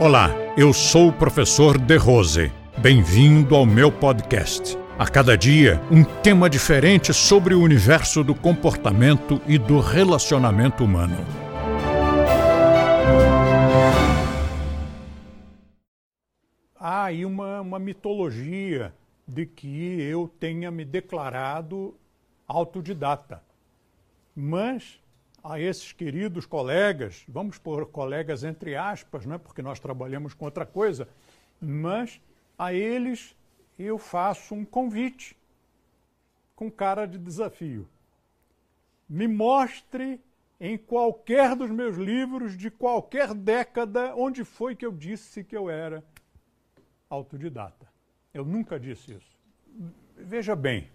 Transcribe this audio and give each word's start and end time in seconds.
Olá, 0.00 0.30
eu 0.56 0.72
sou 0.72 1.08
o 1.08 1.12
professor 1.12 1.78
De 1.78 1.96
Rose. 1.96 2.52
Bem-vindo 2.76 3.54
ao 3.54 3.64
meu 3.64 3.92
podcast. 3.92 4.76
A 4.98 5.06
cada 5.06 5.38
dia, 5.38 5.80
um 5.88 6.02
tema 6.02 6.50
diferente 6.50 7.14
sobre 7.14 7.54
o 7.54 7.62
universo 7.62 8.24
do 8.24 8.34
comportamento 8.34 9.40
e 9.46 9.56
do 9.56 9.78
relacionamento 9.78 10.84
humano. 10.84 11.16
Há 16.74 17.04
aí 17.04 17.24
uma, 17.24 17.60
uma 17.60 17.78
mitologia 17.78 18.92
de 19.26 19.46
que 19.46 20.02
eu 20.02 20.28
tenha 20.40 20.72
me 20.72 20.84
declarado 20.84 21.94
autodidata. 22.48 23.40
Mas 24.34 25.00
a 25.44 25.60
esses 25.60 25.92
queridos 25.92 26.46
colegas, 26.46 27.22
vamos 27.28 27.58
pôr 27.58 27.84
colegas 27.84 28.42
entre 28.42 28.74
aspas, 28.74 29.26
né, 29.26 29.36
porque 29.36 29.60
nós 29.60 29.78
trabalhamos 29.78 30.32
com 30.32 30.46
outra 30.46 30.64
coisa, 30.64 31.06
mas 31.60 32.18
a 32.58 32.72
eles 32.72 33.36
eu 33.78 33.98
faço 33.98 34.54
um 34.54 34.64
convite 34.64 35.36
com 36.56 36.70
cara 36.70 37.04
de 37.04 37.18
desafio. 37.18 37.86
Me 39.06 39.28
mostre 39.28 40.18
em 40.58 40.78
qualquer 40.78 41.54
dos 41.54 41.70
meus 41.70 41.98
livros, 41.98 42.56
de 42.56 42.70
qualquer 42.70 43.34
década, 43.34 44.14
onde 44.16 44.44
foi 44.44 44.74
que 44.74 44.86
eu 44.86 44.92
disse 44.92 45.44
que 45.44 45.54
eu 45.54 45.68
era 45.68 46.02
autodidata. 47.10 47.86
Eu 48.32 48.46
nunca 48.46 48.80
disse 48.80 49.12
isso. 49.12 49.36
Veja 50.16 50.56
bem, 50.56 50.88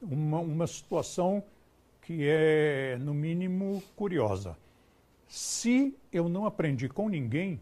uma, 0.00 0.38
uma 0.38 0.66
situação 0.66 1.44
que 2.02 2.26
é, 2.28 2.98
no 3.00 3.14
mínimo, 3.14 3.82
curiosa. 3.96 4.56
Se 5.26 5.96
eu 6.12 6.28
não 6.28 6.44
aprendi 6.44 6.88
com 6.88 7.08
ninguém, 7.08 7.60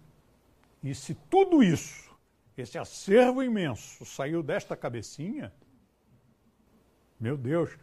e 0.82 0.94
se 0.94 1.14
tudo 1.14 1.62
isso, 1.62 2.10
esse 2.56 2.78
acervo 2.78 3.42
imenso, 3.42 4.04
saiu 4.04 4.42
desta 4.42 4.74
cabecinha, 4.74 5.52
meu 7.20 7.36
Deus, 7.36 7.78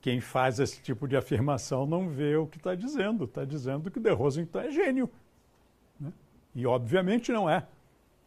quem 0.00 0.20
faz 0.20 0.58
esse 0.60 0.80
tipo 0.82 1.08
de 1.08 1.16
afirmação 1.16 1.86
não 1.86 2.08
vê 2.08 2.36
o 2.36 2.46
que 2.46 2.58
está 2.58 2.74
dizendo. 2.74 3.24
Está 3.24 3.44
dizendo 3.44 3.90
que 3.90 3.98
De 3.98 4.10
Rosenthal 4.10 4.62
é 4.62 4.70
gênio. 4.70 5.08
Né? 5.98 6.12
E 6.54 6.66
obviamente 6.66 7.32
não 7.32 7.48
é, 7.48 7.66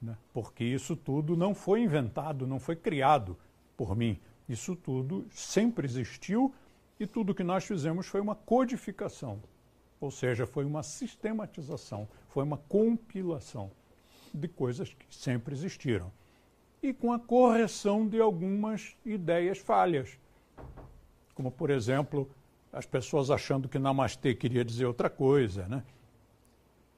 né? 0.02 0.18
porque 0.34 0.64
isso 0.64 0.96
tudo 0.96 1.38
não 1.38 1.54
foi 1.54 1.82
inventado, 1.82 2.48
não 2.48 2.60
foi 2.60 2.76
criado 2.76 3.38
por 3.78 3.96
mim. 3.96 4.20
Isso 4.50 4.76
tudo 4.76 5.28
sempre 5.32 5.86
existiu 5.86 6.54
e 7.00 7.06
tudo 7.06 7.36
que 7.36 7.44
nós 7.44 7.66
fizemos 7.66 8.08
foi 8.08 8.22
uma 8.22 8.36
codificação, 8.36 9.42
ou 10.00 10.10
seja, 10.10 10.46
foi 10.46 10.66
uma 10.66 10.84
sistematização, 10.84 12.08
foi 12.30 12.44
uma 12.44 12.58
compilação 12.58 13.72
de 14.34 14.48
coisas 14.48 14.94
que 14.94 15.14
sempre 15.14 15.54
existiram. 15.54 16.12
E 16.82 16.94
com 16.94 17.12
a 17.12 17.20
correção 17.20 18.08
de 18.08 18.20
algumas 18.20 18.96
ideias 19.06 19.58
falhas. 19.58 20.18
Como, 21.34 21.52
por 21.52 21.70
exemplo, 21.70 22.30
as 22.72 22.86
pessoas 22.86 23.32
achando 23.32 23.68
que 23.68 23.80
namastê 23.80 24.36
queria 24.36 24.64
dizer 24.64 24.86
outra 24.86 25.10
coisa, 25.10 25.68
né? 25.68 25.84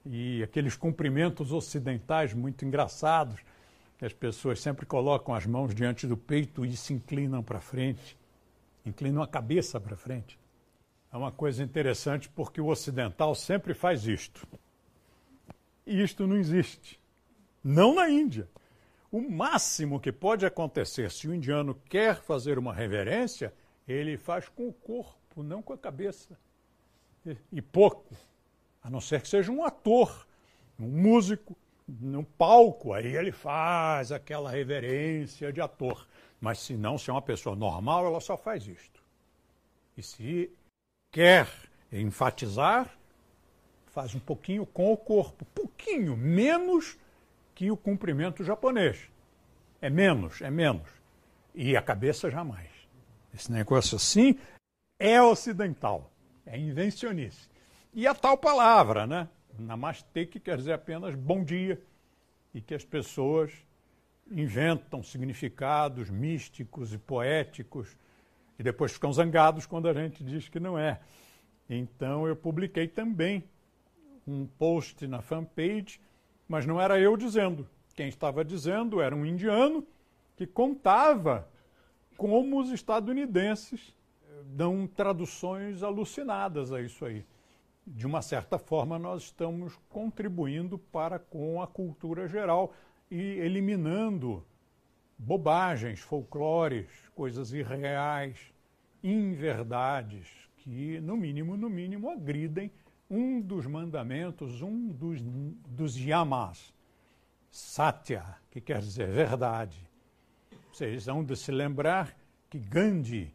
E 0.05 0.43
aqueles 0.43 0.75
cumprimentos 0.75 1.51
ocidentais 1.51 2.33
muito 2.33 2.65
engraçados, 2.65 3.39
as 4.01 4.13
pessoas 4.13 4.59
sempre 4.59 4.85
colocam 4.85 5.33
as 5.33 5.45
mãos 5.45 5.73
diante 5.73 6.05
do 6.05 6.15
peito 6.15 6.65
e 6.65 6.75
se 6.75 6.93
inclinam 6.93 7.41
para 7.41 7.59
frente 7.59 8.17
inclinam 8.87 9.21
a 9.21 9.27
cabeça 9.27 9.79
para 9.79 9.95
frente. 9.95 10.39
É 11.11 11.17
uma 11.17 11.31
coisa 11.31 11.63
interessante 11.63 12.29
porque 12.29 12.61
o 12.61 12.67
ocidental 12.67 13.33
sempre 13.35 13.73
faz 13.73 14.05
isto. 14.05 14.47
E 15.85 16.01
isto 16.01 16.27
não 16.27 16.35
existe. 16.35 16.99
Não 17.63 17.95
na 17.95 18.09
Índia. 18.09 18.49
O 19.11 19.21
máximo 19.21 19.99
que 19.99 20.11
pode 20.11 20.45
acontecer 20.45 21.09
se 21.11 21.27
o 21.27 21.33
indiano 21.33 21.75
quer 21.89 22.21
fazer 22.21 22.59
uma 22.59 22.73
reverência, 22.73 23.53
ele 23.87 24.17
faz 24.17 24.49
com 24.49 24.67
o 24.67 24.73
corpo, 24.73 25.41
não 25.41 25.61
com 25.61 25.73
a 25.73 25.77
cabeça. 25.77 26.37
E, 27.25 27.37
e 27.53 27.61
pouco. 27.61 28.13
A 28.83 28.89
não 28.89 28.99
ser 28.99 29.21
que 29.21 29.29
seja 29.29 29.51
um 29.51 29.63
ator, 29.63 30.27
um 30.79 30.87
músico, 30.87 31.57
no 31.87 32.23
palco, 32.23 32.93
aí 32.93 33.15
ele 33.15 33.31
faz 33.31 34.11
aquela 34.11 34.51
reverência 34.51 35.53
de 35.53 35.61
ator. 35.61 36.05
Mas 36.39 36.59
se 36.59 36.75
não, 36.75 36.97
se 36.97 37.09
é 37.09 37.13
uma 37.13 37.21
pessoa 37.21 37.55
normal, 37.55 38.05
ela 38.05 38.19
só 38.19 38.37
faz 38.37 38.67
isto. 38.67 39.01
E 39.95 40.03
se 40.03 40.51
quer 41.11 41.47
enfatizar, 41.91 42.95
faz 43.87 44.13
um 44.13 44.19
pouquinho 44.19 44.65
com 44.65 44.91
o 44.91 44.97
corpo, 44.97 45.45
pouquinho 45.45 46.15
menos 46.15 46.97
que 47.55 47.71
o 47.71 47.77
cumprimento 47.77 48.43
japonês. 48.43 49.09
É 49.81 49.89
menos, 49.89 50.41
é 50.41 50.51
menos. 50.51 50.87
E 51.55 51.75
a 51.75 51.81
cabeça 51.81 52.29
jamais. 52.29 52.69
Esse 53.33 53.51
negócio 53.51 53.95
assim 53.95 54.37
é 54.99 55.21
ocidental, 55.21 56.11
é 56.45 56.57
invencionice. 56.57 57.49
E 57.93 58.05
a 58.05 58.13
tal 58.13 58.37
palavra, 58.37 59.07
né? 59.07 59.27
Namastê, 59.59 60.25
que 60.25 60.39
quer 60.39 60.57
dizer 60.57 60.73
apenas 60.73 61.15
bom 61.15 61.43
dia, 61.43 61.81
e 62.53 62.61
que 62.61 62.73
as 62.73 62.83
pessoas 62.83 63.51
inventam 64.29 65.03
significados 65.03 66.09
místicos 66.09 66.93
e 66.93 66.97
poéticos 66.97 67.95
e 68.59 68.63
depois 68.63 68.91
ficam 68.91 69.13
zangados 69.13 69.65
quando 69.65 69.87
a 69.87 69.93
gente 69.93 70.23
diz 70.23 70.49
que 70.49 70.59
não 70.59 70.77
é. 70.77 70.99
Então 71.69 72.27
eu 72.27 72.35
publiquei 72.35 72.87
também 72.87 73.43
um 74.25 74.45
post 74.45 75.05
na 75.07 75.21
fanpage, 75.21 76.01
mas 76.47 76.65
não 76.65 76.81
era 76.81 76.99
eu 76.99 77.15
dizendo. 77.15 77.67
Quem 77.95 78.07
estava 78.07 78.43
dizendo 78.43 79.01
era 79.01 79.15
um 79.15 79.25
indiano 79.25 79.85
que 80.35 80.45
contava 80.45 81.47
como 82.17 82.59
os 82.59 82.71
estadunidenses 82.71 83.95
dão 84.45 84.87
traduções 84.87 85.83
alucinadas 85.83 86.71
a 86.71 86.81
isso 86.81 87.05
aí. 87.05 87.25
De 87.89 88.05
uma 88.05 88.21
certa 88.21 88.59
forma, 88.59 88.99
nós 88.99 89.23
estamos 89.23 89.79
contribuindo 89.87 90.77
para 90.77 91.17
com 91.17 91.61
a 91.61 91.67
cultura 91.67 92.27
geral 92.27 92.73
e 93.09 93.15
eliminando 93.15 94.45
bobagens, 95.17 96.01
folclores, 96.01 96.89
coisas 97.15 97.53
irreais, 97.53 98.53
inverdades 99.01 100.27
que, 100.57 100.99
no 100.99 101.15
mínimo, 101.15 101.55
no 101.55 101.69
mínimo, 101.69 102.09
agridem 102.09 102.69
um 103.09 103.39
dos 103.39 103.65
mandamentos, 103.65 104.61
um 104.61 104.89
dos, 104.89 105.21
dos 105.21 105.95
yamas, 105.95 106.73
satya, 107.49 108.35
que 108.51 108.59
quer 108.59 108.81
dizer 108.81 109.07
verdade. 109.07 109.89
Vocês 110.73 111.07
hão 111.07 111.23
de 111.23 111.37
se 111.37 111.53
lembrar 111.53 112.13
que 112.49 112.59
Gandhi 112.59 113.33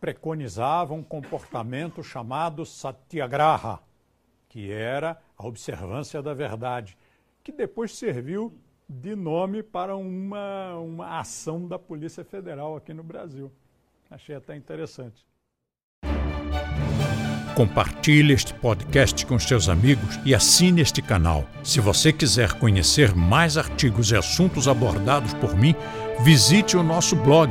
preconizava 0.00 0.94
um 0.94 1.02
comportamento 1.02 2.02
chamado 2.02 2.64
satyagraha, 2.64 3.80
que 4.48 4.70
era 4.70 5.20
a 5.36 5.46
observância 5.46 6.22
da 6.22 6.34
verdade, 6.34 6.96
que 7.42 7.52
depois 7.52 7.96
serviu 7.96 8.52
de 8.88 9.14
nome 9.14 9.62
para 9.62 9.96
uma, 9.96 10.76
uma 10.76 11.20
ação 11.20 11.66
da 11.66 11.78
Polícia 11.78 12.24
Federal 12.24 12.76
aqui 12.76 12.94
no 12.94 13.02
Brasil. 13.02 13.52
Achei 14.10 14.34
até 14.34 14.56
interessante. 14.56 15.26
Compartilhe 17.54 18.32
este 18.32 18.54
podcast 18.54 19.26
com 19.26 19.38
seus 19.38 19.68
amigos 19.68 20.18
e 20.24 20.32
assine 20.34 20.80
este 20.80 21.02
canal. 21.02 21.44
Se 21.64 21.80
você 21.80 22.12
quiser 22.12 22.52
conhecer 22.52 23.14
mais 23.14 23.58
artigos 23.58 24.12
e 24.12 24.16
assuntos 24.16 24.68
abordados 24.68 25.34
por 25.34 25.56
mim, 25.56 25.74
visite 26.22 26.76
o 26.76 26.84
nosso 26.84 27.16
blog, 27.16 27.50